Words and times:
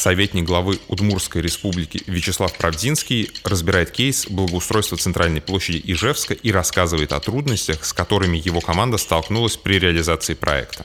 Советник 0.00 0.44
главы 0.44 0.78
Удмурской 0.88 1.42
республики 1.42 2.02
Вячеслав 2.06 2.56
Правдинский 2.56 3.30
разбирает 3.44 3.90
кейс 3.90 4.26
благоустройства 4.30 4.96
центральной 4.96 5.42
площади 5.42 5.82
Ижевска 5.84 6.32
и 6.32 6.50
рассказывает 6.50 7.12
о 7.12 7.20
трудностях, 7.20 7.84
с 7.84 7.92
которыми 7.92 8.38
его 8.38 8.62
команда 8.62 8.96
столкнулась 8.96 9.58
при 9.58 9.78
реализации 9.78 10.32
проекта. 10.32 10.84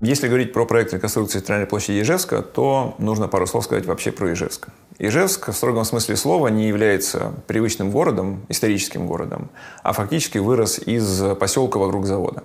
Если 0.00 0.28
говорить 0.28 0.52
про 0.52 0.64
проект 0.64 0.94
реконструкции 0.94 1.40
центральной 1.40 1.66
площади 1.66 2.02
Ижевска, 2.02 2.42
то 2.42 2.94
нужно 2.98 3.26
пару 3.26 3.48
слов 3.48 3.64
сказать 3.64 3.84
вообще 3.84 4.12
про 4.12 4.32
Ижевск. 4.32 4.68
Ижевск 5.00 5.48
в 5.48 5.54
строгом 5.54 5.84
смысле 5.84 6.14
слова 6.14 6.46
не 6.46 6.68
является 6.68 7.34
привычным 7.48 7.90
городом, 7.90 8.46
историческим 8.48 9.08
городом, 9.08 9.50
а 9.82 9.92
фактически 9.92 10.38
вырос 10.38 10.78
из 10.78 11.36
поселка 11.36 11.80
вокруг 11.80 12.06
завода. 12.06 12.44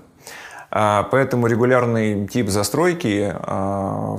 А, 0.71 1.03
поэтому 1.03 1.47
регулярный 1.47 2.27
тип 2.27 2.49
застройки 2.49 3.33
а, 3.35 4.17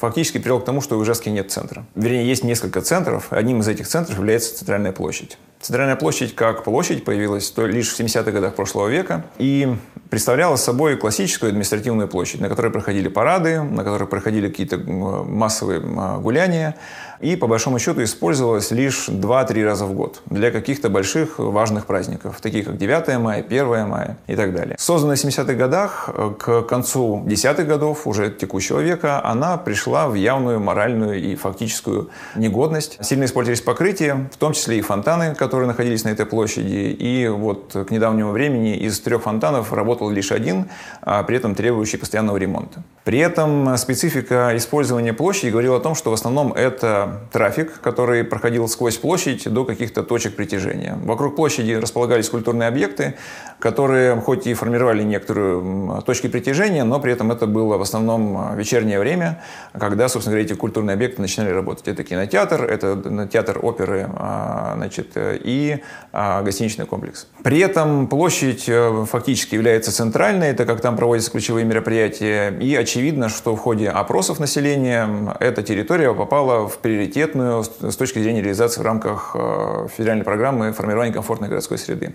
фактически 0.00 0.38
привел 0.38 0.60
к 0.60 0.64
тому, 0.64 0.80
что 0.80 0.98
в 0.98 1.04
Ижевске 1.04 1.30
нет 1.30 1.50
центра. 1.50 1.84
Вернее, 1.94 2.26
есть 2.26 2.44
несколько 2.44 2.80
центров. 2.80 3.28
Одним 3.30 3.60
из 3.60 3.68
этих 3.68 3.86
центров 3.86 4.18
является 4.18 4.56
Центральная 4.58 4.92
площадь. 4.92 5.38
Центральная 5.64 5.96
площадь 5.96 6.34
как 6.34 6.62
площадь 6.62 7.04
появилась 7.04 7.50
лишь 7.56 7.88
в 7.88 7.98
70-х 7.98 8.30
годах 8.30 8.54
прошлого 8.54 8.88
века 8.88 9.24
и 9.38 9.76
представляла 10.10 10.56
собой 10.56 10.98
классическую 10.98 11.48
административную 11.48 12.06
площадь, 12.06 12.40
на 12.40 12.50
которой 12.50 12.70
проходили 12.70 13.08
парады, 13.08 13.62
на 13.62 13.82
которой 13.82 14.06
проходили 14.06 14.48
какие-то 14.48 14.76
массовые 14.76 15.80
а, 15.82 16.18
гуляния, 16.18 16.74
и 17.20 17.36
по 17.36 17.46
большому 17.46 17.78
счету 17.78 18.02
использовалась 18.02 18.70
лишь 18.72 19.08
2-3 19.08 19.64
раза 19.64 19.86
в 19.86 19.94
год 19.94 20.20
для 20.26 20.50
каких-то 20.50 20.90
больших 20.90 21.38
важных 21.38 21.86
праздников, 21.86 22.40
таких 22.42 22.66
как 22.66 22.76
9 22.76 23.18
мая, 23.18 23.42
1 23.42 23.88
мая 23.88 24.18
и 24.26 24.36
так 24.36 24.54
далее. 24.54 24.76
Созданная 24.78 25.16
в 25.16 25.24
70-х 25.24 25.54
годах, 25.54 25.83
э, 26.08 26.32
к 26.38 26.62
концу 26.62 27.22
десятых 27.26 27.66
годов 27.66 28.06
уже 28.06 28.30
текущего 28.30 28.80
века, 28.80 29.24
она 29.24 29.56
пришла 29.56 30.08
в 30.08 30.14
явную 30.14 30.60
моральную 30.60 31.20
и 31.20 31.34
фактическую 31.34 32.10
негодность. 32.36 32.98
Сильно 33.04 33.24
использовались 33.24 33.60
покрытия, 33.60 34.28
в 34.32 34.36
том 34.36 34.52
числе 34.52 34.78
и 34.78 34.80
фонтаны, 34.80 35.34
которые 35.34 35.66
находились 35.66 36.04
на 36.04 36.10
этой 36.10 36.26
площади. 36.26 36.96
И 36.98 37.28
вот 37.28 37.72
к 37.72 37.90
недавнему 37.90 38.32
времени 38.32 38.76
из 38.76 39.00
трех 39.00 39.22
фонтанов 39.22 39.72
работал 39.72 40.10
лишь 40.10 40.32
один, 40.32 40.70
а 41.02 41.22
при 41.22 41.36
этом 41.36 41.54
требующий 41.54 41.96
постоянного 41.96 42.36
ремонта. 42.36 42.82
При 43.04 43.18
этом 43.18 43.76
специфика 43.76 44.52
использования 44.56 45.12
площади 45.12 45.50
говорила 45.50 45.76
о 45.76 45.80
том, 45.80 45.94
что 45.94 46.10
в 46.10 46.14
основном 46.14 46.54
это 46.54 47.20
трафик, 47.32 47.80
который 47.82 48.24
проходил 48.24 48.66
сквозь 48.66 48.96
площадь 48.96 49.46
до 49.46 49.66
каких-то 49.66 50.02
точек 50.02 50.36
притяжения. 50.36 50.98
Вокруг 51.02 51.36
площади 51.36 51.72
располагались 51.72 52.30
культурные 52.30 52.66
объекты, 52.66 53.16
которые 53.58 54.16
хоть 54.22 54.46
и 54.46 54.54
формировали 54.54 55.02
некоторые 55.02 56.00
точки 56.06 56.28
притяжения, 56.28 56.84
но 56.84 56.98
при 56.98 57.12
этом 57.12 57.30
это 57.30 57.46
было 57.46 57.76
в 57.76 57.82
основном 57.82 58.56
вечернее 58.56 58.98
время, 58.98 59.42
когда, 59.78 60.08
собственно 60.08 60.36
говоря, 60.36 60.46
эти 60.46 60.58
культурные 60.58 60.94
объекты 60.94 61.20
начинали 61.20 61.50
работать. 61.50 61.86
Это 61.88 62.04
кинотеатр, 62.04 62.64
это 62.64 63.28
театр 63.30 63.58
оперы 63.62 64.08
а, 64.16 64.74
значит, 64.76 65.12
и 65.16 65.82
а, 66.10 66.40
гостиничный 66.42 66.86
комплекс. 66.86 67.26
При 67.42 67.58
этом 67.58 68.06
площадь 68.06 68.64
э, 68.66 69.04
фактически 69.10 69.56
является 69.56 69.92
центральной, 69.92 70.48
это 70.48 70.64
как 70.64 70.80
там 70.80 70.96
проводятся 70.96 71.30
ключевые 71.30 71.66
мероприятия, 71.66 72.50
и 72.58 72.74
очевидно, 72.74 72.93
что 73.28 73.56
в 73.56 73.58
ходе 73.58 73.88
опросов 73.88 74.38
населения 74.38 75.08
эта 75.40 75.62
территория 75.62 76.12
попала 76.14 76.68
в 76.68 76.78
приоритетную 76.78 77.64
с 77.64 77.96
точки 77.96 78.18
зрения 78.18 78.40
реализации 78.40 78.80
в 78.80 78.84
рамках 78.84 79.32
э, 79.34 79.88
федеральной 79.96 80.24
программы 80.24 80.72
формирования 80.72 81.12
комфортной 81.12 81.48
городской 81.48 81.78
среды. 81.78 82.14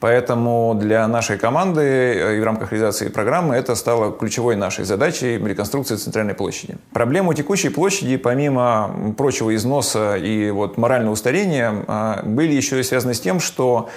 Поэтому 0.00 0.74
для 0.74 1.06
нашей 1.08 1.38
команды 1.38 1.80
э, 1.80 2.36
и 2.36 2.40
в 2.40 2.44
рамках 2.44 2.72
реализации 2.72 3.08
программы 3.08 3.54
это 3.54 3.74
стало 3.74 4.12
ключевой 4.12 4.56
нашей 4.56 4.84
задачей 4.84 5.38
реконструкции 5.38 5.96
центральной 5.96 6.34
площади. 6.34 6.76
Проблема 6.92 7.34
текущей 7.34 7.68
площади, 7.68 8.16
помимо 8.16 9.14
прочего 9.16 9.54
износа 9.54 10.16
и 10.16 10.50
вот 10.50 10.76
морального 10.76 11.12
устарения, 11.12 11.84
э, 11.86 12.22
были 12.24 12.52
еще 12.52 12.80
и 12.80 12.82
связаны 12.82 13.14
с 13.14 13.20
тем, 13.20 13.40
что 13.40 13.88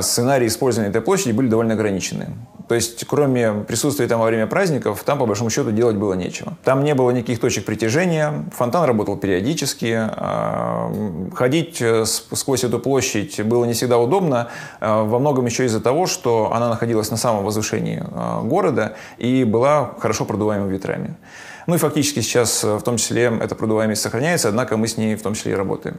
сценарии 0.00 0.46
использования 0.46 0.90
этой 0.90 1.02
площади 1.02 1.32
были 1.32 1.48
довольно 1.48 1.74
ограничены. 1.74 2.28
То 2.68 2.74
есть, 2.74 3.06
кроме 3.06 3.52
присутствия 3.52 4.08
там 4.08 4.20
во 4.20 4.26
время 4.26 4.46
праздников, 4.46 5.02
там, 5.04 5.18
по 5.18 5.26
большому 5.26 5.50
счету, 5.50 5.70
делать 5.70 5.96
было 5.96 6.14
нечего. 6.14 6.56
Там 6.64 6.82
не 6.82 6.94
было 6.94 7.10
никаких 7.12 7.38
точек 7.38 7.64
притяжения, 7.64 8.44
фонтан 8.52 8.84
работал 8.84 9.16
периодически, 9.16 9.94
а, 9.96 10.92
ходить 11.34 11.80
э, 11.80 12.04
сквозь 12.06 12.64
эту 12.64 12.80
площадь 12.80 13.40
было 13.42 13.64
не 13.64 13.72
всегда 13.72 13.98
удобно, 13.98 14.48
а, 14.80 15.04
во 15.04 15.18
многом 15.18 15.46
еще 15.46 15.64
из-за 15.66 15.80
того, 15.80 16.06
что 16.06 16.52
она 16.52 16.68
находилась 16.68 17.10
на 17.10 17.16
самом 17.16 17.44
возвышении 17.44 18.02
а, 18.12 18.42
города 18.42 18.96
и 19.18 19.44
была 19.44 19.94
хорошо 20.00 20.24
продуваема 20.24 20.66
ветрами. 20.66 21.16
Ну 21.68 21.74
и 21.76 21.78
фактически 21.78 22.20
сейчас 22.20 22.64
в 22.64 22.80
том 22.80 22.96
числе 22.96 23.32
эта 23.40 23.54
продуваемость 23.54 24.02
сохраняется, 24.02 24.48
однако 24.48 24.76
мы 24.76 24.88
с 24.88 24.96
ней 24.96 25.14
в 25.14 25.22
том 25.22 25.34
числе 25.34 25.52
и 25.52 25.54
работаем. 25.54 25.98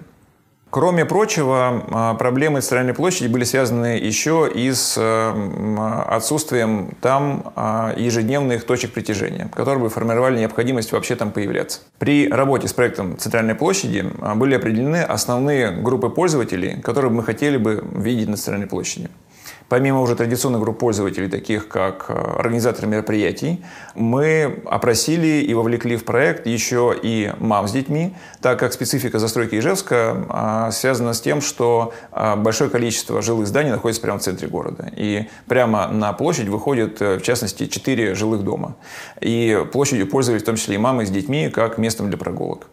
Кроме 0.70 1.06
прочего, 1.06 1.86
а, 1.92 2.14
проблемы 2.16 2.60
Центральной 2.60 2.94
площади 2.94 3.30
были 3.30 3.46
связаны 3.46 3.98
еще 3.98 4.52
и 4.54 4.72
с 4.72 4.96
э, 4.98 6.04
отсутствием 6.10 6.92
там 7.02 7.54
а, 7.56 7.94
ежедневных 7.96 8.66
точек 8.66 8.92
притяжения, 8.92 9.50
которые 9.56 9.84
бы 9.84 9.90
формировали 9.90 10.40
необходимость 10.40 10.92
вообще 10.92 11.16
там 11.16 11.32
появляться. 11.32 11.80
При 12.00 12.28
работе 12.28 12.68
с 12.68 12.74
проектом 12.74 13.18
Центральной 13.18 13.56
площади 13.56 14.12
а, 14.20 14.36
были 14.36 14.56
определены 14.56 15.04
основные 15.04 15.72
группы 15.72 16.10
пользователей, 16.10 16.82
которые 16.82 17.12
мы 17.12 17.24
хотели 17.24 17.56
бы 17.56 17.84
видеть 17.96 18.28
на 18.28 18.36
Центральной 18.36 18.68
площади. 18.68 19.10
Помимо 19.70 20.02
уже 20.02 20.16
традиционных 20.16 20.62
групп 20.62 20.80
пользователей, 20.80 21.28
таких 21.28 21.68
как 21.68 22.06
э, 22.08 22.14
организаторы 22.14 22.88
мероприятий, 22.88 23.62
мы 23.96 24.62
опросили 24.66 25.42
и 25.42 25.54
вовлекли 25.54 25.98
в 25.98 26.06
проект 26.06 26.48
еще 26.48 26.96
и 27.02 27.34
мам 27.40 27.68
с 27.68 27.72
детьми, 27.74 28.16
так 28.42 28.60
как 28.60 28.72
специфика 28.72 29.20
застройки 29.20 29.56
Ижевска 29.56 30.26
а, 30.30 30.72
связана 30.72 31.14
с 31.14 31.20
тем, 31.20 31.42
что 31.42 31.94
а, 32.12 32.38
большое 32.38 32.70
количество 32.70 33.22
жилых 33.22 33.48
зданий 33.48 33.72
находится 33.72 34.02
прямо 34.02 34.20
в 34.20 34.22
центре 34.22 34.48
города. 34.48 34.90
И 34.96 35.28
прямо 35.48 35.88
на 35.88 36.14
площадь 36.14 36.48
выходят, 36.48 37.02
э, 37.02 37.18
в 37.18 37.22
частности, 37.24 37.66
четыре 37.66 38.16
жилых 38.16 38.44
дома. 38.44 38.76
И 39.20 39.66
площадью 39.74 40.08
пользовались 40.08 40.44
в 40.44 40.46
том 40.46 40.56
числе 40.56 40.76
и 40.76 40.78
мамы 40.78 41.06
с 41.06 41.10
детьми 41.10 41.50
как 41.50 41.78
местом 41.78 42.08
для 42.08 42.18
прогулок. 42.18 42.68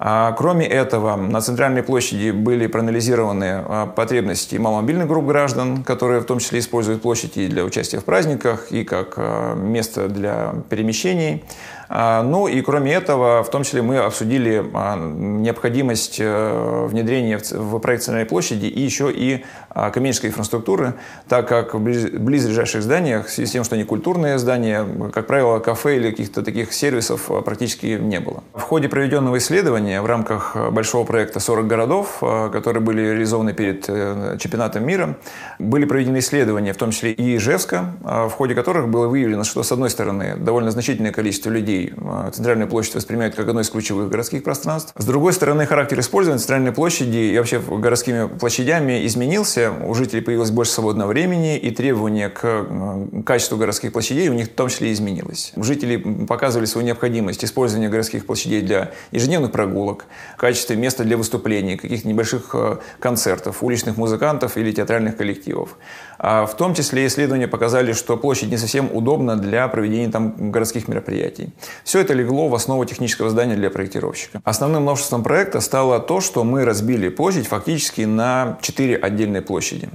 А, 0.00 0.32
кроме 0.32 0.64
этого, 0.66 1.16
на 1.16 1.40
центральной 1.40 1.82
площади 1.82 2.30
были 2.30 2.68
проанализированы 2.68 3.64
а, 3.64 3.86
потребности 3.86 4.54
маломобильных 4.54 5.08
групп 5.08 5.26
граждан, 5.26 5.82
которые 5.82 6.20
в 6.20 6.24
том 6.24 6.38
числе 6.38 6.60
используют 6.60 7.02
площадь 7.02 7.36
и 7.36 7.48
для 7.48 7.64
участия 7.64 7.98
в 7.98 8.04
праздниках, 8.04 8.70
и 8.70 8.84
как 8.84 9.14
а, 9.16 9.56
место 9.56 10.08
для 10.08 10.54
перемещений. 10.70 11.44
А, 11.88 12.22
ну 12.22 12.48
и 12.48 12.60
кроме 12.60 12.92
этого, 12.92 13.42
в 13.42 13.50
том 13.50 13.64
числе 13.64 13.82
мы 13.82 13.98
обсудили 13.98 14.64
а, 14.74 14.96
необходимость 14.96 16.18
э, 16.20 16.86
внедрения 16.86 17.40
в 17.50 17.78
проект 17.78 18.02
Центральной 18.04 18.28
площади 18.28 18.66
и 18.66 18.80
еще 18.80 19.10
и 19.10 19.44
а, 19.70 19.90
коммерческой 19.90 20.26
инфраструктуры, 20.26 20.94
так 21.28 21.48
как 21.48 21.74
в 21.74 21.78
близлежащих 21.78 22.82
зданиях, 22.82 23.26
в 23.26 23.30
связи 23.30 23.48
с 23.48 23.52
тем, 23.52 23.64
что 23.64 23.74
они 23.74 23.84
культурные 23.84 24.38
здания, 24.38 24.86
как 25.12 25.26
правило, 25.26 25.58
кафе 25.60 25.96
или 25.96 26.10
каких-то 26.10 26.42
таких 26.42 26.72
сервисов 26.72 27.30
практически 27.44 27.98
не 28.00 28.20
было. 28.20 28.42
В 28.54 28.60
ходе 28.60 28.88
проведенного 28.88 29.38
исследования 29.38 30.02
в 30.02 30.06
рамках 30.06 30.56
большого 30.70 31.04
проекта 31.04 31.38
«40 31.38 31.66
городов», 31.66 32.18
которые 32.52 32.82
были 32.82 33.00
реализованы 33.00 33.54
перед 33.54 33.84
э, 33.88 34.36
чемпионатом 34.38 34.86
мира, 34.86 35.16
были 35.58 35.86
проведены 35.86 36.18
исследования, 36.18 36.72
в 36.72 36.76
том 36.76 36.90
числе 36.90 37.12
и 37.12 37.36
Ижевска, 37.36 37.94
в 38.02 38.30
ходе 38.30 38.54
которых 38.54 38.88
было 38.88 39.08
выявлено, 39.08 39.44
что, 39.44 39.62
с 39.62 39.72
одной 39.72 39.90
стороны, 39.90 40.36
довольно 40.36 40.70
значительное 40.70 41.12
количество 41.12 41.50
людей 41.50 41.77
а, 41.96 42.30
центральную 42.30 42.68
площадь 42.68 42.94
воспринимают 42.94 43.34
как 43.34 43.48
одно 43.48 43.60
из 43.60 43.70
ключевых 43.70 44.08
городских 44.08 44.42
пространств. 44.42 44.92
С 44.96 45.04
другой 45.04 45.32
стороны, 45.32 45.66
характер 45.66 46.00
использования 46.00 46.38
центральной 46.38 46.72
площади 46.72 47.16
и 47.16 47.38
вообще 47.38 47.60
городскими 47.60 48.28
площадями 48.28 49.06
изменился. 49.06 49.72
У 49.86 49.94
жителей 49.94 50.22
появилось 50.22 50.50
больше 50.50 50.72
свободного 50.72 51.08
времени, 51.08 51.58
и 51.58 51.70
требования 51.70 52.28
к 52.28 52.40
а, 52.44 53.08
качеству 53.24 53.56
городских 53.56 53.92
площадей 53.92 54.28
у 54.28 54.34
них 54.34 54.46
в 54.46 54.52
том 54.52 54.68
числе 54.68 54.92
изменилось. 54.92 55.52
Жители 55.56 55.96
показывали 56.26 56.66
свою 56.66 56.86
необходимость 56.86 57.44
использования 57.44 57.88
городских 57.88 58.26
площадей 58.26 58.62
для 58.62 58.92
ежедневных 59.10 59.52
прогулок, 59.52 60.06
в 60.34 60.40
качестве 60.40 60.76
места 60.76 61.04
для 61.04 61.16
выступлений, 61.16 61.76
каких-то 61.76 62.08
небольших 62.08 62.54
а, 62.54 62.80
концертов, 62.98 63.62
уличных 63.62 63.96
музыкантов 63.96 64.56
или 64.56 64.72
театральных 64.72 65.16
коллективов. 65.16 65.76
В 66.18 66.50
том 66.58 66.74
числе 66.74 67.06
исследования 67.06 67.46
показали, 67.46 67.92
что 67.92 68.16
площадь 68.16 68.50
не 68.50 68.56
совсем 68.56 68.90
удобна 68.92 69.36
для 69.36 69.68
проведения 69.68 70.10
там 70.10 70.50
городских 70.50 70.88
мероприятий. 70.88 71.50
Все 71.84 72.00
это 72.00 72.14
легло 72.14 72.48
в 72.48 72.54
основу 72.54 72.84
технического 72.84 73.30
здания 73.30 73.54
для 73.54 73.70
проектировщика. 73.70 74.40
Основным 74.44 74.84
новшеством 74.84 75.22
проекта 75.22 75.60
стало 75.60 76.00
то, 76.00 76.20
что 76.20 76.44
мы 76.44 76.64
разбили 76.64 77.08
площадь 77.08 77.46
фактически 77.46 78.02
на 78.02 78.58
четыре 78.62 78.96
отдельные 78.96 79.42
площади. 79.42 79.88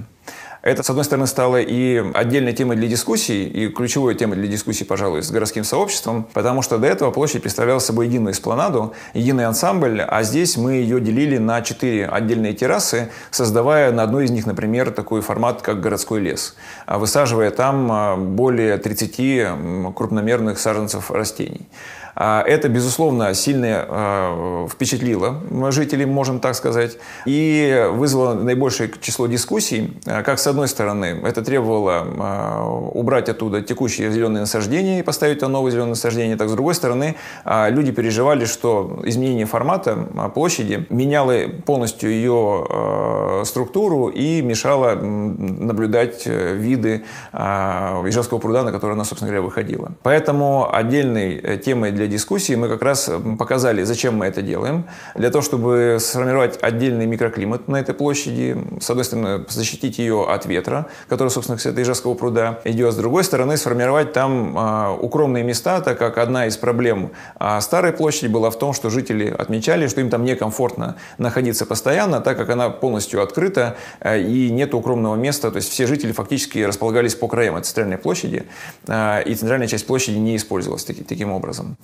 Это, 0.64 0.82
с 0.82 0.88
одной 0.88 1.04
стороны, 1.04 1.26
стало 1.26 1.60
и 1.60 2.02
отдельной 2.14 2.54
темой 2.54 2.78
для 2.78 2.88
дискуссий, 2.88 3.46
и 3.46 3.68
ключевой 3.68 4.14
темой 4.14 4.38
для 4.38 4.46
дискуссий, 4.46 4.84
пожалуй, 4.84 5.22
с 5.22 5.30
городским 5.30 5.62
сообществом, 5.62 6.26
потому 6.32 6.62
что 6.62 6.78
до 6.78 6.86
этого 6.86 7.10
площадь 7.10 7.42
представляла 7.42 7.80
собой 7.80 8.06
единую 8.06 8.32
эспланаду, 8.32 8.94
единый 9.12 9.44
ансамбль, 9.44 10.00
а 10.00 10.22
здесь 10.22 10.56
мы 10.56 10.72
ее 10.72 11.02
делили 11.02 11.36
на 11.36 11.60
четыре 11.60 12.06
отдельные 12.06 12.54
террасы, 12.54 13.10
создавая 13.30 13.92
на 13.92 14.04
одной 14.04 14.24
из 14.24 14.30
них, 14.30 14.46
например, 14.46 14.90
такой 14.90 15.20
формат, 15.20 15.60
как 15.60 15.82
городской 15.82 16.20
лес, 16.20 16.56
высаживая 16.86 17.50
там 17.50 17.92
а, 17.92 18.16
более 18.16 18.78
30 18.78 19.94
крупномерных 19.94 20.58
саженцев 20.58 21.10
растений. 21.10 21.68
А, 22.16 22.42
это, 22.46 22.68
безусловно, 22.68 23.34
сильно 23.34 23.86
а, 23.88 24.68
впечатлило 24.68 25.40
жителей, 25.70 26.06
можем 26.06 26.40
так 26.40 26.54
сказать, 26.54 26.98
и 27.26 27.88
вызвало 27.92 28.34
наибольшее 28.34 28.90
число 29.00 29.26
дискуссий. 29.26 29.96
А, 30.06 30.22
как, 30.22 30.38
с 30.38 30.46
одной 30.46 30.68
стороны, 30.68 31.20
это 31.24 31.42
требовало 31.42 32.90
убрать 32.94 33.28
оттуда 33.28 33.62
текущие 33.62 34.10
зеленые 34.10 34.42
насаждения 34.42 35.00
и 35.00 35.02
поставить 35.02 35.40
там 35.40 35.52
новые 35.52 35.72
зеленые 35.72 35.90
насаждения, 35.90 36.36
так, 36.36 36.48
с 36.48 36.52
другой 36.52 36.74
стороны, 36.74 37.16
люди 37.44 37.92
переживали, 37.92 38.44
что 38.44 39.00
изменение 39.04 39.46
формата 39.46 39.96
площади 40.34 40.86
меняло 40.90 41.34
полностью 41.64 42.10
ее 42.10 43.42
структуру 43.44 44.08
и 44.08 44.42
мешало 44.42 44.94
наблюдать 44.94 46.22
э, 46.26 46.54
виды 46.54 47.04
Ижевского 47.32 48.38
пруда, 48.38 48.62
на 48.62 48.72
который 48.72 48.92
она, 48.92 49.04
собственно 49.04 49.30
говоря, 49.30 49.42
выходила. 49.44 49.92
Поэтому 50.02 50.72
отдельной 50.72 51.36
э, 51.36 51.58
темой 51.58 51.92
для 51.92 52.03
для 52.04 52.12
дискуссии 52.18 52.54
мы 52.54 52.68
как 52.68 52.82
раз 52.82 53.10
показали, 53.38 53.82
зачем 53.82 54.16
мы 54.16 54.26
это 54.26 54.42
делаем. 54.42 54.84
Для 55.14 55.30
того, 55.30 55.40
чтобы 55.40 55.96
сформировать 56.00 56.58
отдельный 56.60 57.06
микроклимат 57.06 57.66
на 57.66 57.76
этой 57.76 57.94
площади, 57.94 58.58
с 58.78 58.90
одной 58.90 59.06
стороны, 59.06 59.46
защитить 59.48 59.98
ее 59.98 60.26
от 60.28 60.44
ветра, 60.44 60.86
который, 61.08 61.30
собственно, 61.30 61.56
с 61.56 61.64
этой 61.64 61.82
Ижевского 61.82 62.12
пруда 62.12 62.60
идет, 62.64 62.92
с 62.92 62.96
другой 62.96 63.24
стороны, 63.24 63.56
сформировать 63.56 64.12
там 64.12 64.54
э, 64.56 64.98
укромные 65.00 65.44
места, 65.44 65.80
так 65.80 65.98
как 65.98 66.18
одна 66.18 66.46
из 66.46 66.58
проблем 66.58 67.12
э, 67.40 67.60
старой 67.62 67.92
площади 67.92 68.30
была 68.30 68.50
в 68.50 68.58
том, 68.58 68.74
что 68.74 68.90
жители 68.90 69.30
отмечали, 69.30 69.86
что 69.86 70.02
им 70.02 70.10
там 70.10 70.24
некомфортно 70.24 70.96
находиться 71.16 71.64
постоянно, 71.64 72.20
так 72.20 72.36
как 72.36 72.50
она 72.50 72.68
полностью 72.68 73.22
открыта 73.22 73.76
э, 74.00 74.20
и 74.20 74.50
нет 74.50 74.74
укромного 74.74 75.16
места, 75.16 75.50
то 75.50 75.56
есть 75.56 75.70
все 75.70 75.86
жители 75.86 76.12
фактически 76.12 76.58
располагались 76.58 77.14
по 77.14 77.28
краям 77.28 77.56
от 77.56 77.64
центральной 77.64 77.96
площади, 77.96 78.44
э, 78.88 79.22
и 79.24 79.34
центральная 79.34 79.68
часть 79.68 79.86
площади 79.86 80.18
не 80.18 80.36
использовалась 80.36 80.84
таки, 80.84 81.02
таким 81.02 81.32
образом. 81.32 81.78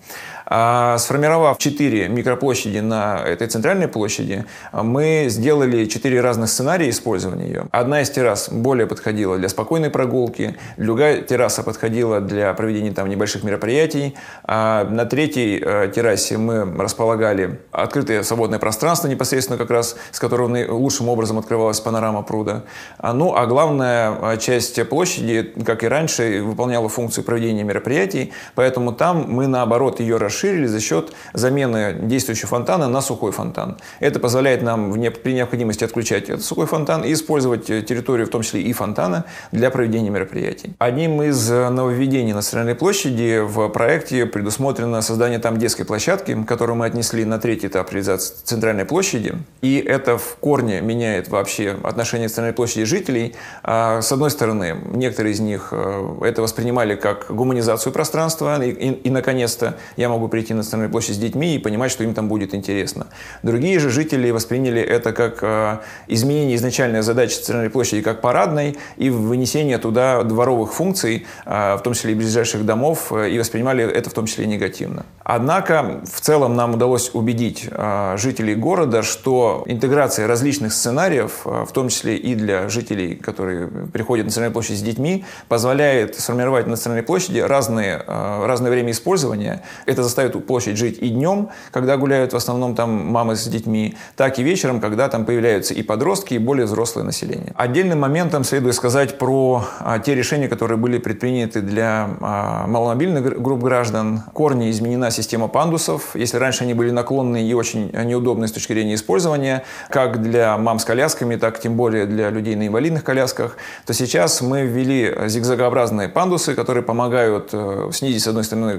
А, 0.52 0.98
сформировав 0.98 1.58
четыре 1.58 2.08
микроплощади 2.08 2.78
на 2.78 3.20
этой 3.24 3.46
центральной 3.46 3.86
площади, 3.86 4.44
мы 4.72 5.26
сделали 5.28 5.84
четыре 5.84 6.20
разных 6.20 6.48
сценария 6.50 6.90
использования 6.90 7.46
ее. 7.46 7.66
Одна 7.70 8.02
из 8.02 8.10
террас 8.10 8.48
более 8.50 8.88
подходила 8.88 9.38
для 9.38 9.48
спокойной 9.48 9.90
прогулки, 9.90 10.56
другая 10.76 11.22
терраса 11.22 11.62
подходила 11.62 12.20
для 12.20 12.52
проведения 12.54 12.90
там 12.90 13.08
небольших 13.08 13.44
мероприятий. 13.44 14.16
А 14.42 14.84
на 14.90 15.04
третьей 15.04 15.62
э, 15.64 15.92
террасе 15.94 16.36
мы 16.36 16.64
располагали 16.82 17.60
открытое 17.70 18.24
свободное 18.24 18.58
пространство 18.58 19.06
непосредственно 19.06 19.56
как 19.56 19.70
раз, 19.70 19.94
с 20.10 20.18
которого 20.18 20.40
лучшим 20.72 21.08
образом 21.08 21.38
открывалась 21.38 21.78
панорама 21.78 22.22
пруда. 22.22 22.64
А, 22.98 23.12
ну, 23.12 23.36
а 23.36 23.46
главная 23.46 24.16
э, 24.20 24.36
часть 24.38 24.88
площади, 24.88 25.54
как 25.64 25.84
и 25.84 25.86
раньше, 25.86 26.42
выполняла 26.42 26.88
функцию 26.88 27.22
проведения 27.22 27.62
мероприятий, 27.62 28.32
поэтому 28.56 28.92
там 28.92 29.26
мы, 29.28 29.46
наоборот, 29.46 29.99
ее 30.00 30.16
расширили 30.16 30.66
за 30.66 30.80
счет 30.80 31.12
замены 31.32 31.96
действующего 32.00 32.48
фонтана 32.48 32.88
на 32.88 33.00
сухой 33.00 33.32
фонтан. 33.32 33.78
Это 34.00 34.18
позволяет 34.20 34.62
нам 34.62 34.92
при 34.92 35.32
необходимости 35.32 35.84
отключать 35.84 36.28
этот 36.28 36.42
сухой 36.42 36.66
фонтан 36.66 37.04
и 37.04 37.12
использовать 37.12 37.70
э, 37.70 37.82
территорию, 37.82 38.26
в 38.26 38.30
том 38.30 38.42
числе 38.42 38.62
и 38.62 38.72
фонтана, 38.72 39.24
для 39.52 39.70
проведения 39.70 40.10
мероприятий. 40.10 40.74
Одним 40.78 41.22
из 41.22 41.50
э, 41.50 41.68
нововведений 41.68 42.32
на 42.32 42.42
Центральной 42.42 42.74
площади 42.74 43.40
в 43.40 43.68
проекте 43.68 44.26
предусмотрено 44.26 45.02
создание 45.02 45.38
там 45.38 45.58
детской 45.58 45.84
площадки, 45.84 46.36
которую 46.46 46.76
мы 46.76 46.86
отнесли 46.86 47.24
на 47.24 47.38
третий 47.38 47.68
этап 47.68 47.90
реализации 47.92 48.34
Центральной 48.44 48.84
площади. 48.84 49.34
И 49.62 49.78
это 49.78 50.18
в 50.18 50.36
корне 50.40 50.80
меняет 50.80 51.28
вообще 51.28 51.76
отношение 51.82 52.28
к 52.28 52.30
Центральной 52.30 52.54
площади 52.54 52.84
жителей. 52.84 53.34
А, 53.62 54.00
с 54.00 54.12
одной 54.12 54.30
стороны, 54.30 54.76
некоторые 54.92 55.32
из 55.32 55.40
них 55.40 55.68
э, 55.72 56.18
это 56.22 56.42
воспринимали 56.42 56.94
как 56.96 57.26
гуманизацию 57.28 57.92
пространства, 57.92 58.62
и, 58.62 58.70
и, 58.70 58.92
и 58.92 59.10
наконец-то 59.10 59.76
я 59.96 60.08
могу 60.08 60.28
прийти 60.28 60.54
на 60.54 60.62
Центральную 60.62 60.90
площадь 60.90 61.16
с 61.16 61.18
детьми 61.18 61.54
и 61.54 61.58
понимать, 61.58 61.90
что 61.90 62.04
им 62.04 62.14
там 62.14 62.28
будет 62.28 62.54
интересно. 62.54 63.06
Другие 63.42 63.78
же 63.78 63.90
жители 63.90 64.30
восприняли 64.30 64.80
это 64.80 65.12
как 65.12 65.38
э, 65.42 65.78
изменение 66.08 66.56
изначальной 66.56 67.02
задачи 67.02 67.36
Центральной 67.36 67.70
площади 67.70 68.02
как 68.02 68.20
парадной 68.20 68.76
и 68.96 69.10
вынесение 69.10 69.78
туда 69.78 70.22
дворовых 70.22 70.72
функций, 70.72 71.26
э, 71.46 71.76
в 71.76 71.82
том 71.82 71.94
числе 71.94 72.12
и 72.12 72.14
ближайших 72.14 72.64
домов, 72.64 73.12
э, 73.12 73.30
и 73.30 73.38
воспринимали 73.38 73.84
это 73.84 74.10
в 74.10 74.12
том 74.12 74.26
числе 74.26 74.46
негативно. 74.46 75.04
Однако 75.24 76.00
в 76.04 76.20
целом 76.20 76.56
нам 76.56 76.74
удалось 76.74 77.10
убедить 77.14 77.68
жителей 78.16 78.54
города, 78.54 79.02
что 79.02 79.62
интеграция 79.66 80.26
различных 80.26 80.72
сценариев, 80.72 81.42
в 81.44 81.68
том 81.72 81.88
числе 81.88 82.16
и 82.16 82.34
для 82.34 82.68
жителей, 82.68 83.14
которые 83.14 83.68
приходят 83.68 84.26
на 84.26 84.30
Центральную 84.32 84.52
площадь 84.52 84.78
с 84.78 84.82
детьми, 84.82 85.24
позволяет 85.48 86.18
сформировать 86.18 86.66
на 86.66 86.76
Центральной 86.76 87.04
площади 87.04 87.38
разные, 87.38 88.02
разное 88.06 88.70
время 88.70 88.90
использования. 88.90 89.62
Это 89.86 90.02
заставит 90.02 90.46
площадь 90.46 90.76
жить 90.76 90.98
и 91.00 91.08
днем, 91.08 91.50
когда 91.70 91.96
гуляют 91.96 92.32
в 92.32 92.36
основном 92.36 92.74
там 92.74 92.90
мамы 92.90 93.36
с 93.36 93.46
детьми, 93.46 93.96
так 94.16 94.38
и 94.38 94.42
вечером, 94.42 94.80
когда 94.80 95.08
там 95.08 95.24
появляются 95.24 95.74
и 95.74 95.82
подростки, 95.82 96.34
и 96.34 96.38
более 96.38 96.66
взрослое 96.66 97.04
население. 97.04 97.52
Отдельным 97.56 98.00
моментом 98.00 98.44
следует 98.44 98.74
сказать 98.74 99.18
про 99.18 99.64
а, 99.80 99.98
те 99.98 100.14
решения, 100.14 100.48
которые 100.48 100.78
были 100.78 100.98
предприняты 100.98 101.60
для 101.60 102.10
а, 102.20 102.66
маломобильных 102.66 103.40
групп 103.40 103.62
граждан. 103.62 104.22
Корни 104.32 104.70
изменена 104.70 105.10
система 105.10 105.48
пандусов. 105.48 106.14
Если 106.14 106.36
раньше 106.36 106.64
они 106.64 106.74
были 106.74 106.90
наклонные 106.90 107.48
и 107.48 107.54
очень 107.54 107.90
неудобные 107.92 108.48
с 108.48 108.52
точки 108.52 108.72
зрения 108.72 108.94
использования, 108.94 109.64
как 109.88 110.22
для 110.22 110.56
мам 110.56 110.78
с 110.78 110.84
колясками, 110.84 111.36
так 111.36 111.60
тем 111.60 111.76
более 111.76 112.06
для 112.06 112.30
людей 112.30 112.56
на 112.56 112.66
инвалидных 112.66 113.04
колясках, 113.04 113.56
то 113.86 113.92
сейчас 113.92 114.40
мы 114.40 114.62
ввели 114.62 115.14
зигзагообразные 115.26 116.08
пандусы, 116.08 116.54
которые 116.54 116.82
помогают 116.82 117.50
э, 117.52 117.90
снизить, 117.92 118.22
с 118.22 118.28
одной 118.28 118.44
стороны, 118.44 118.78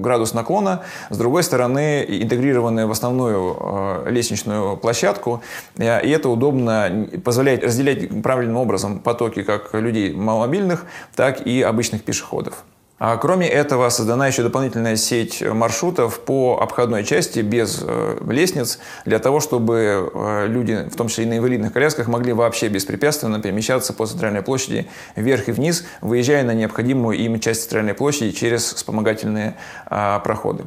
градус 0.00 0.21
наклона 0.26 0.52
наклона, 0.52 0.82
с 1.10 1.16
другой 1.18 1.42
стороны 1.42 2.04
интегрированные 2.08 2.86
в 2.86 2.90
основную 2.90 3.56
э, 3.58 4.10
лестничную 4.10 4.76
площадку, 4.76 5.42
э, 5.78 6.06
и 6.06 6.10
это 6.10 6.28
удобно 6.28 7.08
позволяет 7.24 7.64
разделять 7.64 8.22
правильным 8.22 8.56
образом 8.56 8.98
потоки 8.98 9.42
как 9.42 9.74
людей 9.74 10.12
маломобильных, 10.14 10.86
так 11.14 11.46
и 11.46 11.62
обычных 11.62 12.02
пешеходов. 12.04 12.64
А 13.04 13.16
кроме 13.16 13.48
этого, 13.48 13.88
создана 13.88 14.28
еще 14.28 14.44
дополнительная 14.44 14.94
сеть 14.94 15.42
маршрутов 15.42 16.20
по 16.20 16.60
обходной 16.62 17.02
части 17.02 17.40
без 17.40 17.82
э, 17.84 18.18
лестниц, 18.28 18.78
для 19.04 19.18
того, 19.18 19.40
чтобы 19.40 20.08
э, 20.14 20.46
люди, 20.46 20.88
в 20.88 20.94
том 20.94 21.08
числе 21.08 21.24
и 21.24 21.26
на 21.26 21.38
инвалидных 21.38 21.72
колясках, 21.72 22.06
могли 22.06 22.32
вообще 22.32 22.68
беспрепятственно 22.68 23.40
перемещаться 23.40 23.92
по 23.92 24.06
центральной 24.06 24.42
площади 24.42 24.86
вверх 25.16 25.48
и 25.48 25.50
вниз, 25.50 25.84
выезжая 26.00 26.44
на 26.44 26.54
необходимую 26.54 27.18
им 27.18 27.40
часть 27.40 27.62
центральной 27.62 27.94
площади 27.94 28.30
через 28.30 28.72
вспомогательные 28.72 29.56
а, 29.86 30.20
проходы. 30.20 30.62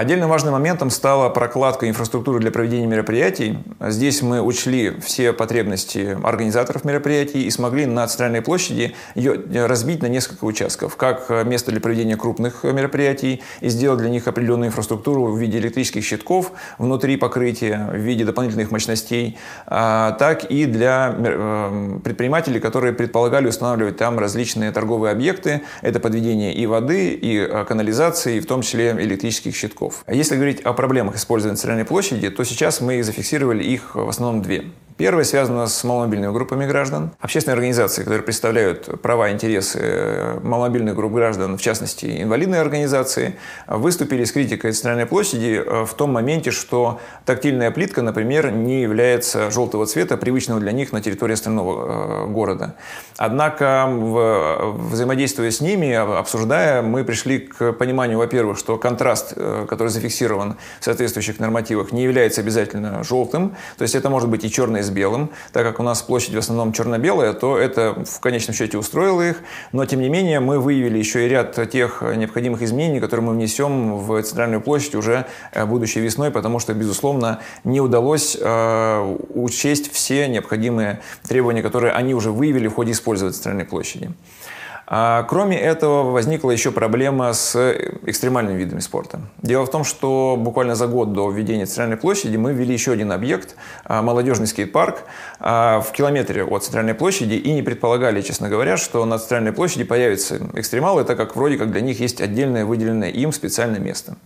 Отдельно 0.00 0.28
важным 0.28 0.54
моментом 0.54 0.88
стала 0.88 1.28
прокладка 1.28 1.86
инфраструктуры 1.86 2.40
для 2.40 2.50
проведения 2.50 2.86
мероприятий. 2.86 3.58
Здесь 3.80 4.22
мы 4.22 4.40
учли 4.40 4.98
все 5.02 5.34
потребности 5.34 6.16
организаторов 6.24 6.86
мероприятий 6.86 7.42
и 7.42 7.50
смогли 7.50 7.84
на 7.84 8.06
Центральной 8.06 8.40
площади 8.40 8.94
ее 9.14 9.42
разбить 9.66 10.00
на 10.00 10.06
несколько 10.06 10.46
участков, 10.46 10.96
как 10.96 11.28
место 11.44 11.70
для 11.70 11.82
проведения 11.82 12.16
крупных 12.16 12.64
мероприятий 12.64 13.42
и 13.60 13.68
сделать 13.68 13.98
для 13.98 14.08
них 14.08 14.26
определенную 14.26 14.68
инфраструктуру 14.68 15.26
в 15.26 15.38
виде 15.38 15.58
электрических 15.58 16.02
щитков 16.02 16.52
внутри 16.78 17.18
покрытия, 17.18 17.90
в 17.92 17.96
виде 17.96 18.24
дополнительных 18.24 18.70
мощностей, 18.70 19.36
а, 19.66 20.12
так 20.12 20.44
и 20.44 20.64
для 20.64 21.14
э, 21.14 21.98
предпринимателей, 22.02 22.58
которые 22.58 22.94
предполагали 22.94 23.48
устанавливать 23.48 23.98
там 23.98 24.18
различные 24.18 24.72
торговые 24.72 25.12
объекты. 25.12 25.60
Это 25.82 26.00
подведение 26.00 26.54
и 26.54 26.64
воды, 26.64 27.12
и 27.12 27.36
э, 27.36 27.66
канализации, 27.66 28.36
и 28.36 28.40
в 28.40 28.46
том 28.46 28.62
числе 28.62 28.92
электрических 28.92 29.54
щитков 29.54 29.89
городов. 29.90 30.04
Если 30.08 30.36
говорить 30.36 30.60
о 30.60 30.72
проблемах 30.72 31.16
использования 31.16 31.56
центральной 31.56 31.84
площади, 31.84 32.30
то 32.30 32.44
сейчас 32.44 32.80
мы 32.80 33.02
зафиксировали 33.02 33.62
их 33.62 33.94
в 33.94 34.08
основном 34.08 34.42
две. 34.42 34.64
Первое 35.00 35.24
связано 35.24 35.66
с 35.66 35.82
маломобильными 35.82 36.30
группами 36.30 36.66
граждан. 36.66 37.12
Общественные 37.20 37.54
организации, 37.54 38.02
которые 38.02 38.22
представляют 38.22 39.00
права 39.00 39.30
и 39.30 39.32
интересы 39.32 39.78
э, 39.80 40.40
маломобильных 40.42 40.94
групп 40.94 41.14
граждан, 41.14 41.56
в 41.56 41.62
частности, 41.62 42.22
инвалидные 42.22 42.60
организации, 42.60 43.36
выступили 43.66 44.24
с 44.24 44.32
критикой 44.32 44.72
Центральной 44.72 45.06
площади 45.06 45.62
э, 45.64 45.86
в 45.86 45.94
том 45.94 46.12
моменте, 46.12 46.50
что 46.50 47.00
тактильная 47.24 47.70
плитка, 47.70 48.02
например, 48.02 48.50
не 48.50 48.82
является 48.82 49.50
желтого 49.50 49.86
цвета, 49.86 50.18
привычного 50.18 50.60
для 50.60 50.72
них 50.72 50.92
на 50.92 51.00
территории 51.00 51.32
остального 51.32 52.26
э, 52.26 52.26
города. 52.26 52.74
Однако, 53.16 53.86
взаимодействуя 53.88 55.50
с 55.50 55.62
ними, 55.62 55.94
обсуждая, 55.94 56.82
мы 56.82 57.04
пришли 57.04 57.38
к 57.38 57.72
пониманию, 57.72 58.18
во-первых, 58.18 58.58
что 58.58 58.76
контраст, 58.76 59.34
который 59.34 59.88
зафиксирован 59.88 60.56
в 60.78 60.84
соответствующих 60.84 61.38
нормативах, 61.38 61.92
не 61.92 62.02
является 62.02 62.42
обязательно 62.42 63.02
желтым, 63.02 63.56
то 63.78 63.82
есть 63.82 63.94
это 63.94 64.10
может 64.10 64.28
быть 64.28 64.44
и 64.44 64.50
черное 64.50 64.82
белым. 64.90 65.30
Так 65.52 65.64
как 65.64 65.80
у 65.80 65.82
нас 65.82 66.02
площадь 66.02 66.34
в 66.34 66.38
основном 66.38 66.72
черно-белая, 66.72 67.32
то 67.32 67.58
это 67.58 68.04
в 68.04 68.20
конечном 68.20 68.54
счете 68.54 68.78
устроило 68.78 69.22
их. 69.22 69.38
Но, 69.72 69.84
тем 69.86 70.00
не 70.00 70.08
менее, 70.08 70.40
мы 70.40 70.58
выявили 70.58 70.98
еще 70.98 71.26
и 71.26 71.28
ряд 71.28 71.58
тех 71.70 72.02
необходимых 72.02 72.62
изменений, 72.62 73.00
которые 73.00 73.26
мы 73.26 73.32
внесем 73.32 73.96
в 73.98 74.22
центральную 74.22 74.60
площадь 74.60 74.94
уже 74.94 75.26
э, 75.52 75.64
будущей 75.64 76.00
весной, 76.00 76.30
потому 76.30 76.58
что, 76.58 76.74
безусловно, 76.74 77.40
не 77.64 77.80
удалось 77.80 78.36
э, 78.40 79.16
учесть 79.34 79.92
все 79.92 80.28
необходимые 80.28 81.00
требования, 81.26 81.62
которые 81.62 81.92
они 81.92 82.14
уже 82.14 82.30
выявили 82.30 82.68
в 82.68 82.74
ходе 82.74 82.92
использования 82.92 83.34
центральной 83.34 83.64
площади. 83.64 84.10
А, 84.92 85.22
кроме 85.22 85.56
этого, 85.56 86.10
возникла 86.10 86.50
еще 86.50 86.72
проблема 86.72 87.32
с 87.32 87.54
экстремальными 88.06 88.58
видами 88.58 88.80
спорта. 88.80 89.20
Дело 89.40 89.64
в 89.64 89.70
том, 89.70 89.84
что 89.84 90.36
буквально 90.36 90.74
за 90.74 90.88
год 90.88 91.12
до 91.12 91.30
введения 91.30 91.64
Центральной 91.66 91.96
площади 91.96 92.36
мы 92.36 92.52
ввели 92.52 92.72
еще 92.72 92.90
один 92.90 93.12
объект, 93.12 93.54
а, 93.84 94.02
молодежный 94.02 94.48
скейт-парк, 94.48 95.04
а, 95.38 95.80
в 95.80 95.92
километре 95.92 96.42
от 96.42 96.64
Центральной 96.64 96.94
площади 96.94 97.34
и 97.34 97.52
не 97.52 97.62
предполагали, 97.62 98.20
честно 98.20 98.48
говоря, 98.48 98.76
что 98.76 99.04
на 99.04 99.20
Центральной 99.20 99.52
площади 99.52 99.84
появятся 99.84 100.40
экстремалы, 100.54 101.04
так 101.04 101.16
как 101.16 101.36
вроде 101.36 101.56
как 101.56 101.70
для 101.70 101.82
них 101.82 102.00
есть 102.00 102.20
отдельное 102.20 102.64
выделенное 102.64 103.10
им 103.10 103.32
специальное 103.32 103.78
место. 103.78 104.16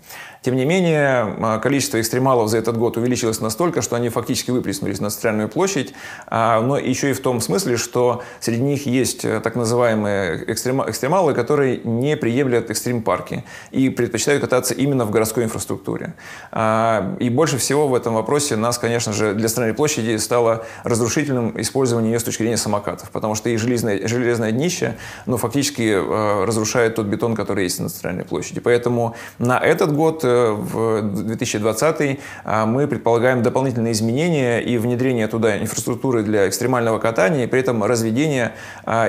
Тем 0.40 0.56
не 0.56 0.64
менее, 0.64 1.61
количество 1.62 2.00
экстремалов 2.00 2.49
за 2.49 2.59
этот 2.59 2.78
год 2.78 2.97
увеличилось 2.97 3.40
настолько, 3.40 3.83
что 3.83 3.97
они 3.97 4.11
фактически 4.11 4.50
выплеснулись 4.50 5.00
на 5.00 5.11
Центральную 5.11 5.49
площадь, 5.49 5.94
но 6.30 6.76
еще 6.76 7.11
и 7.11 7.12
в 7.14 7.21
том 7.21 7.40
смысле, 7.40 7.78
что 7.78 8.23
среди 8.40 8.61
них 8.61 8.85
есть 8.85 9.25
э, 9.25 9.40
так 9.40 9.56
называемые 9.56 10.53
экстремалы, 10.54 11.34
которые 11.34 11.80
не 11.84 12.16
приемлят 12.16 12.70
экстрим-парки 12.70 13.44
и 13.70 13.90
предпочитают 13.90 14.40
кататься 14.40 14.75
именно 14.75 15.04
в 15.04 15.11
городской 15.11 15.44
инфраструктуре. 15.44 16.14
А, 16.52 17.16
и 17.20 17.30
больше 17.30 17.58
всего 17.58 17.88
в 17.88 17.94
этом 17.94 18.14
вопросе 18.14 18.56
нас, 18.56 18.78
конечно 18.78 19.12
же, 19.12 19.34
для 19.34 19.49
Центральной 19.49 19.75
площади 19.75 20.16
стало 20.16 20.64
разрушительным 20.84 21.61
использование 21.61 22.12
ее 22.12 22.18
с 22.18 22.25
точки 22.25 22.42
зрения 22.42 22.56
самокатов, 22.56 23.11
потому 23.11 23.34
что 23.34 23.49
их 23.49 23.58
железное, 23.58 24.06
железное 24.06 24.52
днище 24.52 24.96
ну, 25.26 25.37
фактически 25.37 25.82
э, 25.82 26.44
разрушает 26.44 26.94
тот 26.94 27.06
бетон, 27.06 27.34
который 27.34 27.64
есть 27.64 27.80
на 27.80 27.88
Центральной 27.88 28.25
площади. 28.25 28.61
Поэтому 28.61 29.14
на 29.38 29.58
этот 29.58 29.94
год, 29.94 30.25
э, 30.25 30.50
в 30.50 31.02
2020, 31.02 32.00
э, 32.44 32.64
мы 32.64 32.87
предполагаем 32.87 33.42
дополнительные 33.42 33.92
изменения 33.92 34.61
и 34.61 34.78
внедрение 34.78 35.28
туда 35.28 35.58
инфраструктуры 35.58 36.23
для 36.23 36.49
экстремального 36.49 36.99
катания, 36.99 37.44
и 37.44 37.46
при 37.46 37.61
этом 37.61 37.84
разведение 37.84 38.52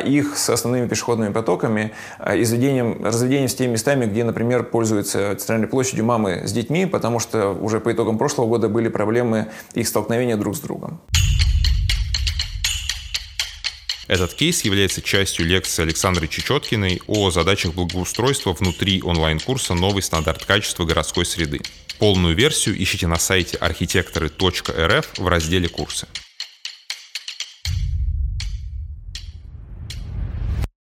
их 0.06 0.38
с 0.38 0.50
основными 0.50 0.88
пешеходными 0.88 1.32
потоками, 1.36 1.92
а, 2.18 2.42
изведением, 2.42 3.04
разведением 3.04 3.50
с 3.50 3.56
теми 3.56 3.74
местами, 3.74 4.06
где, 4.06 4.24
например, 4.24 4.64
пользуются 4.64 5.36
центральной 5.36 5.68
площадью 5.68 6.06
мамы 6.06 6.48
с 6.48 6.54
детьми, 6.54 6.86
потому 6.86 7.20
что 7.20 7.52
уже 7.52 7.82
по 7.82 7.92
итогам 7.92 8.18
прошлого 8.18 8.48
года 8.48 8.70
были 8.70 8.88
проблемы 8.88 9.48
их 9.74 9.86
столкновения 9.88 10.38
друг 10.38 10.56
с 10.56 10.60
другом. 10.62 11.02
Этот 14.08 14.34
кейс 14.34 14.64
является 14.64 15.02
частью 15.02 15.46
лекции 15.46 15.82
Александры 15.82 16.28
Чечеткиной 16.28 17.02
о 17.08 17.32
задачах 17.32 17.74
благоустройства 17.74 18.54
внутри 18.54 19.02
онлайн-курса 19.02 19.74
«Новый 19.74 20.04
стандарт 20.04 20.46
качества 20.46 20.86
городской 20.86 21.26
среды». 21.26 21.60
Полную 22.00 22.36
версию 22.36 22.82
ищите 22.82 23.08
на 23.08 23.18
сайте 23.18 23.58
архитекторы.рф 23.58 25.18
в 25.18 25.28
разделе 25.28 25.68
«Курсы». 25.68 26.08